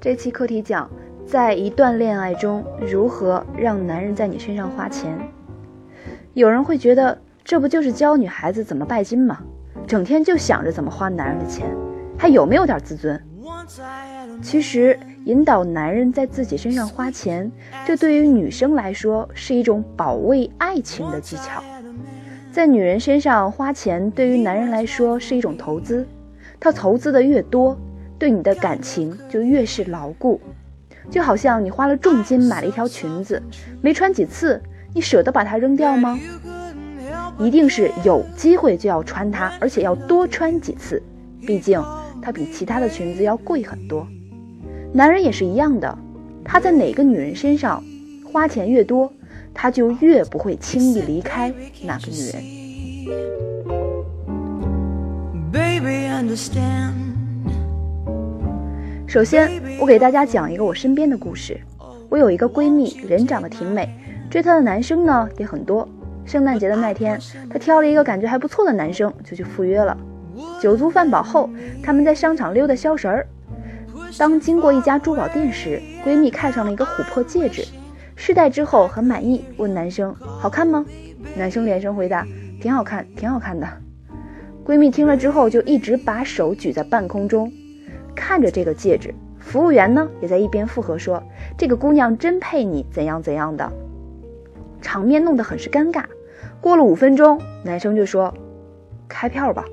[0.00, 0.90] 这期课题讲，
[1.26, 5.14] 在一段恋爱中如何让男人在你身上花钱。
[6.32, 9.40] 有人会觉得，这不就是教女孩子怎么拜金吗？
[9.86, 11.66] 整天就想着怎么花男人的钱，
[12.16, 13.22] 还有没有点自尊？
[14.40, 17.52] 其实，引导男人在自己身上花钱，
[17.84, 21.62] 这对于女生来说是一种保卫爱情的技巧。
[22.50, 26.06] 在女人身上花钱，对于男人来说是一种投资，
[26.58, 27.76] 他投资的越多，
[28.20, 30.38] 对你的感情就越是牢固。
[31.10, 33.42] 就好像你花了重金买了一条裙子，
[33.80, 34.62] 没穿几次，
[34.94, 36.16] 你舍得把它扔掉吗？
[37.38, 41.02] 一定是有机会就要穿它，而且要多穿几次，
[41.46, 41.82] 毕竟
[42.20, 44.06] 它比其他的裙子要贵很多。
[44.92, 45.98] 男人也是一样的，
[46.44, 47.82] 他在哪个女人身上
[48.30, 49.10] 花钱越多，
[49.54, 52.42] 他就越不会轻易离开那个女人。
[55.50, 57.09] Baby, understand.
[59.10, 61.60] 首先，我给大家讲一个我身边的故事。
[62.08, 63.88] 我有一个闺蜜，人长得挺美，
[64.30, 65.88] 追她的男生呢也很多。
[66.24, 67.18] 圣诞节的那天，
[67.50, 69.98] 她挑了一个感觉还不错的男生，就去赴约了。
[70.62, 71.50] 酒足饭饱后，
[71.82, 73.26] 他们在商场溜达消食儿。
[74.16, 77.64] 当经过一家珠宝店时，闺蜜看上了一个琥珀戒指，
[78.14, 80.86] 试戴之后很满意，问男生好看吗？
[81.34, 82.24] 男生连声回答
[82.62, 83.66] 挺好看，挺好看的。
[84.64, 87.52] 闺蜜听了之后，就一直把手举在半空中，
[88.14, 89.14] 看着这个戒指。
[89.38, 91.22] 服务员呢，也在一边附和说
[91.56, 93.72] ：“这个姑娘真配你，怎样怎样的。”
[94.82, 96.04] 场面弄得很是尴尬。
[96.60, 98.32] 过了五分钟，男生就说
[99.08, 99.64] ：“开票吧。”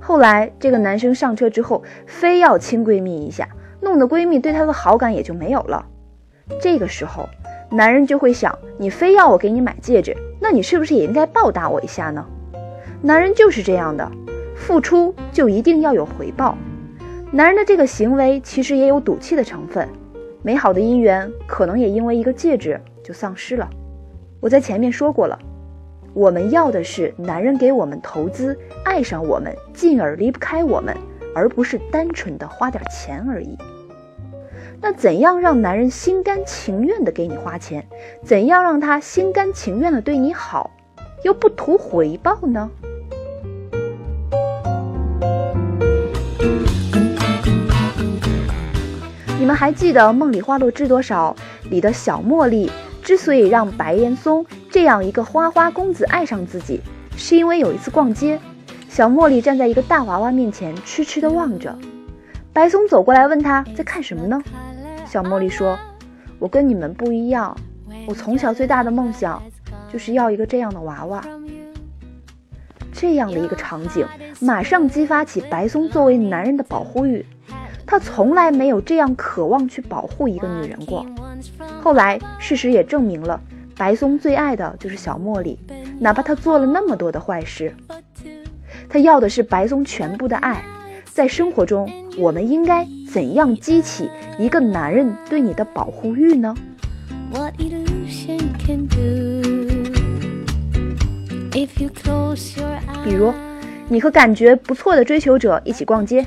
[0.00, 3.48] 后来这个男生上车之后，非要亲闺蜜一下，
[3.80, 5.84] 弄得闺蜜对他的好感也就没有了。
[6.60, 7.28] 这个时候，
[7.70, 12.24] 男人就会想：你非要我给你买戒指，那你是不是也应该报答我一下呢？
[13.02, 14.10] 男人就是这样的，
[14.54, 16.56] 付出就一定要有回报。
[17.36, 19.86] 男人的这个行为其实也有赌气的成分，
[20.40, 23.68] 美好的姻缘可能也因为一个戒指就丧失了。
[24.40, 25.38] 我在前面说过了，
[26.14, 30.96] 我们要的是男人给我们投资，爱上我们，进而离不开我们，
[31.34, 33.58] 而不是单纯的花点钱而已。
[34.80, 37.86] 那怎样让男人心甘情愿的给你花钱？
[38.24, 40.70] 怎样让他心甘情愿的对你好，
[41.22, 42.70] 又不图回报呢？
[49.46, 51.32] 你们还记得《梦里花落知多少》
[51.70, 52.68] 里的小茉莉
[53.00, 56.80] 之所以让白岩松这样一个花花公子爱上自己，
[57.16, 58.40] 是因为有一次逛街，
[58.88, 61.78] 小茉莉站在一个大娃娃面前，痴痴地望着。
[62.52, 64.42] 白松走过来问她在看什么呢？
[65.08, 65.78] 小茉莉说
[66.40, 67.56] ：“我跟你们不一样，
[68.08, 69.40] 我从小最大的梦想
[69.92, 71.22] 就是要一个这样的娃娃。”
[72.92, 74.04] 这样的一个场景，
[74.40, 77.24] 马上激发起白松作为男人的保护欲。
[77.86, 81.06] 他从来没有这样渴望去保护一个女人过。
[81.80, 83.40] 后来，事实也证明了，
[83.76, 85.58] 白松最爱的就是小茉莉，
[86.00, 87.74] 哪怕他做了那么多的坏事，
[88.88, 90.64] 他要的是白松全部的爱。
[91.04, 96.54] 在生活中，我们应该怎样激起一个男人对你的保护欲呢
[97.32, 98.96] ？What illusion can do
[101.52, 103.32] if you close your 比如，
[103.88, 106.26] 你和感觉不错的追求者一起逛街，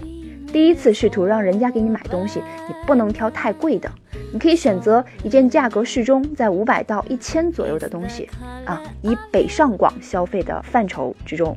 [0.52, 3.90] 第一次试图让人家给你买东西，你不能挑太贵的，
[4.34, 8.30] 你可以选择一件价格适中，在五百到一千左右的东西
[8.66, 11.56] 啊，以北上广消费的范畴之中，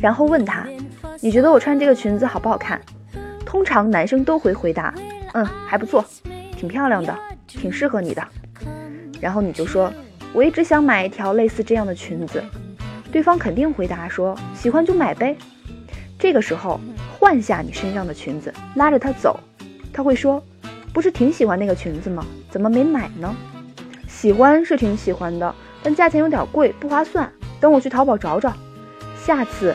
[0.00, 0.66] 然后问他，
[1.20, 2.80] 你觉得我穿这个裙子好不好看？
[3.44, 4.92] 通常男生都会回答，
[5.34, 6.04] 嗯，还不错，
[6.56, 8.22] 挺漂亮的，挺适合你的。
[9.20, 9.92] 然后你就说，
[10.32, 12.42] 我一直想买一条类似这样的裙子。
[13.12, 15.36] 对方肯定回答说：“喜欢就买呗。”
[16.18, 16.78] 这个时候
[17.18, 19.40] 换下你身上的裙子，拉着他走，
[19.92, 20.42] 他会说
[20.92, 22.24] ：“不是挺喜欢那个裙子吗？
[22.50, 23.34] 怎么没买呢？”
[24.06, 27.30] 喜欢是挺喜欢的，但价钱有点贵，不划算。
[27.58, 28.52] 等我去淘宝找找。
[29.18, 29.74] 下次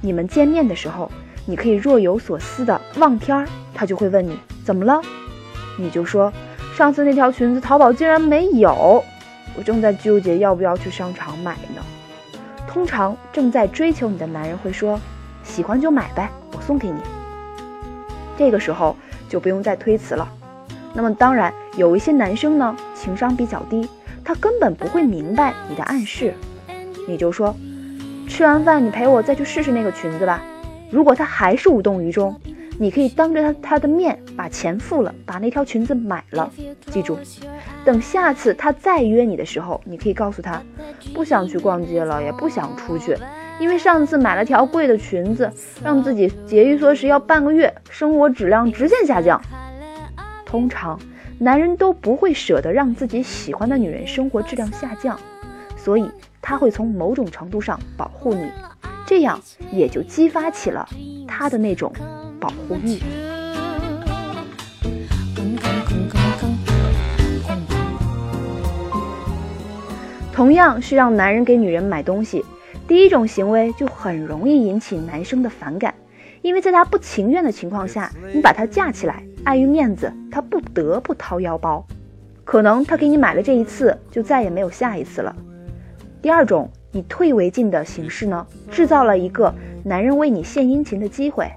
[0.00, 1.10] 你们见面的时候，
[1.46, 5.00] 你可以若有所思的望天儿，他就会问你怎么了，
[5.78, 6.32] 你就说
[6.76, 9.02] 上次那条裙子淘宝竟然没有，
[9.56, 11.82] 我正在纠结要不要去商场买呢。
[12.68, 14.98] 通常正在追求你的男人会说
[15.44, 16.30] ：“喜欢就买呗，
[16.66, 17.00] 送给你。
[18.38, 18.96] 这个时候
[19.28, 20.28] 就不用再推辞了。
[20.94, 23.88] 那么当然，有一些男生呢，情商比较低，
[24.24, 26.34] 他根本不会明白你的暗示，
[27.08, 27.54] 你就说，
[28.28, 30.42] 吃完饭你陪我再去试试那个裙子吧。
[30.90, 32.38] 如果他还是无动于衷，
[32.82, 36.50] 你可以当着他他的面把钱付了，把那条裙子买了。
[36.90, 37.16] 记住，
[37.84, 40.60] 等下次他再约你的时候，你可以告诉他，
[41.14, 43.16] 不想去逛街了，也不想出去，
[43.60, 45.48] 因为上次买了条贵的裙子，
[45.84, 49.40] 让自己节衣缩食要半个月，生活质量直线下降。
[50.44, 50.98] 通常，
[51.38, 55.16] 男人都不会舍得让自己喜欢的女人生活质量下降，
[55.76, 58.44] 所以他会从某种程度上保护你，
[59.06, 59.40] 这样
[59.70, 60.88] 也就激发起了
[61.28, 61.92] 他的那种
[62.42, 62.98] 保护欲。
[70.32, 72.44] 同样是让男人给女人买东西，
[72.88, 75.94] 第一种行为就很容易引起男生的反感，
[76.40, 81.86] 因为在他不情愿的情况下，你把他架起来，碍于面子，他不得不掏腰包。
[82.42, 85.36] 可能他给你买了这一次，就再也没有下一次了。
[86.20, 89.54] 第二种以退为进的形式呢，制造了一个
[89.84, 91.48] 男人为你献殷勤的机会。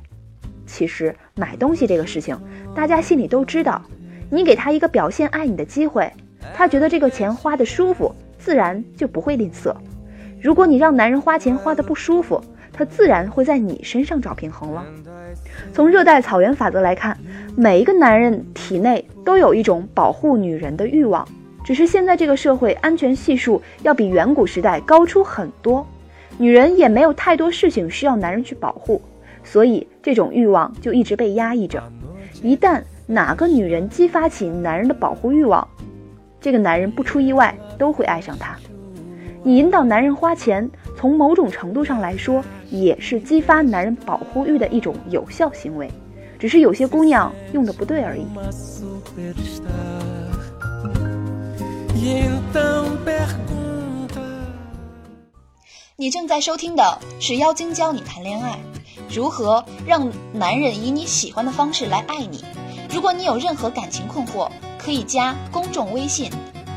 [0.65, 2.37] 其实买东西这个事情，
[2.73, 3.81] 大家心里都知道，
[4.29, 6.11] 你给他一个表现爱你的机会，
[6.53, 8.13] 他觉得这个钱花的舒服。
[8.37, 9.73] 自然就不会吝啬。
[10.39, 12.39] 如果你让男人花钱花的不舒服，
[12.71, 14.85] 他自然会在你身上找平衡了。
[15.73, 17.17] 从热带草原法则来看，
[17.55, 21.27] 每一个男人体内都有一种保护女人的欲望，
[21.65, 25.87] 只是现在这个社会安全系数要比远古时代高出很多，
[26.37, 29.01] 女人也没有太多事情需要男人去保护，
[29.45, 31.81] 所以这种欲望就一直被压抑着。
[32.43, 35.65] 一旦哪个女人激发起男人的保护欲望，
[36.41, 38.57] 这个男人不出意外都会爱上她。
[39.43, 45.89] 你引导男人花钱，从某种程度上来说，也是激发男人保护欲的一种有效行为，
[46.39, 48.25] 只是有些姑娘用的不对而已。
[55.97, 58.59] 你正在收听的是妖精教你谈恋爱，
[59.09, 62.43] 如何让男人以你喜欢的方式来爱你。
[62.93, 66.29] 如果你有任何感情困惑，可以加公众微信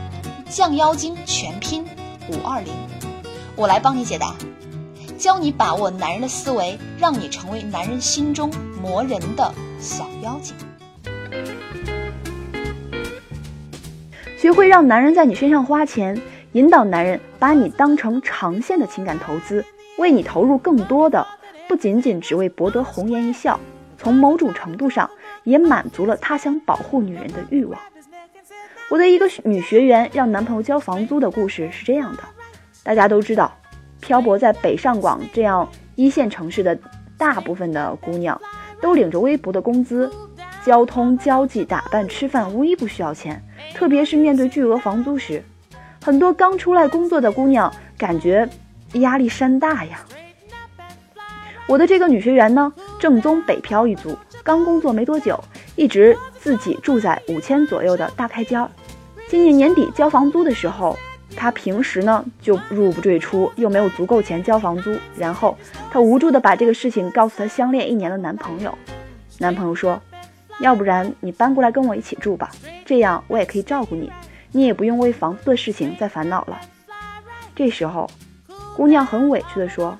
[0.48, 1.84] “降妖精”全拼
[2.28, 2.72] 五二零，
[3.56, 4.36] 我来帮你解答，
[5.18, 8.48] 教你把握男人的思维，让你成为男人心中
[8.80, 10.54] 磨人的小妖精。
[14.38, 16.22] 学会让男人在你身上花钱，
[16.52, 19.64] 引导男人把你当成长线的情感投资，
[19.98, 21.26] 为你投入更多的，
[21.68, 23.60] 不仅仅只为博得红颜一笑，
[23.98, 25.10] 从某种程度上
[25.44, 27.78] 也满足了他想保护女人的欲望。
[28.88, 32.22] 我的一个女学员让男朋友交房租的故事是这样的：
[32.82, 33.54] 大家都知道，
[34.00, 36.78] 漂泊在北上广这样一线城市的
[37.18, 38.40] 大部分的姑娘，
[38.80, 40.10] 都领着微薄的工资，
[40.64, 43.44] 交通、交际、打扮、吃饭无一不需要钱。
[43.74, 45.44] 特别是面对巨额房租时，
[46.02, 48.48] 很多刚出来工作的姑娘感觉
[48.94, 50.00] 压力山大呀。
[51.66, 55.38] 我的这个女学员呢，正宗北漂一族，刚工作没多久，
[55.76, 58.70] 一直自己住在五千左右的大开间儿。
[59.28, 60.96] 今年年底交房租的时候，
[61.36, 65.56] 她平时呢就入不赘出，又没有足够钱交房租，然后
[65.90, 68.76] 她无助的把这个事情告诉她相恋一年的男朋友。
[69.38, 70.00] 男朋友说。
[70.60, 72.50] 要不然你搬过来跟我一起住吧，
[72.84, 74.10] 这样我也可以照顾你，
[74.52, 76.58] 你也不用为房子的事情再烦恼了。
[77.54, 78.08] 这时候，
[78.76, 79.96] 姑娘很委屈地说：“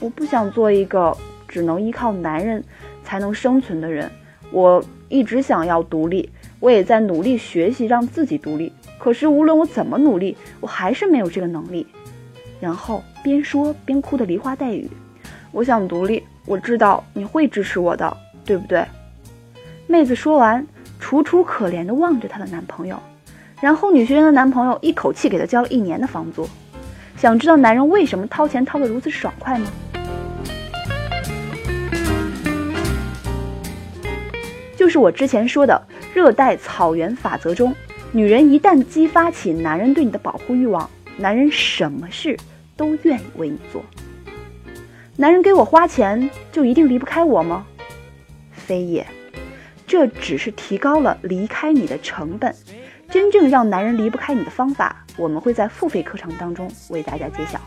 [0.00, 1.16] 我不想做一个
[1.46, 2.64] 只能依靠男人
[3.04, 4.10] 才能生存的人，
[4.50, 8.72] 我一直想要独立，我也在努力学习让自己独立。
[8.98, 11.86] 可是无论我怎么努力，我还是没有这个能力。”
[12.58, 14.90] 然后边说边哭得梨花带雨。
[15.52, 18.84] 我想独立，我知道你会支持我的，对不对？
[19.86, 20.66] 妹子说完，
[20.98, 22.98] 楚楚可怜地望着她的男朋友，
[23.60, 26.48] 然后女学员的男朋友一口气给她交了一年的房租。
[27.16, 29.66] 想知道男人为什么掏钱掏得如此爽快吗？
[34.76, 35.82] 就是我之前说的
[36.14, 37.74] 热带草原法则中，
[38.12, 42.36] 女人一旦激发起男人对你的保护欲望，男人什么事
[42.76, 43.82] 都愿意为你做。
[45.16, 47.66] 男人给我花钱，就一定离不开我吗？
[48.52, 49.06] 非也。
[49.86, 52.54] 这只是提高了离开你的成本，
[53.08, 57.60] 真正让男人离不开你的方法，我们会在付费课程当中为大家揭晓。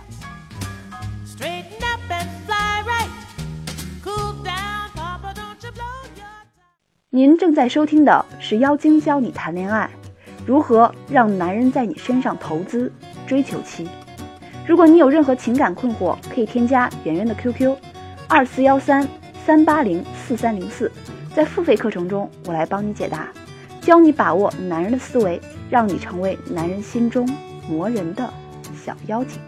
[7.11, 9.89] 您正在收听的是妖精教你谈恋爱，
[10.45, 12.91] 如何让男人在你身上投资
[13.25, 13.89] 追求期。
[14.67, 17.75] 如果你有任何情感困惑，可以添加圆圆的 QQ，
[18.27, 19.07] 二四幺三
[19.43, 20.91] 三八零四三零四，
[21.35, 23.27] 在付费课程中，我来帮你解答，
[23.89, 27.27] 教你把握男人的思维，让你成为男人心中
[27.67, 28.31] 磨人的
[28.85, 29.39] 小妖精。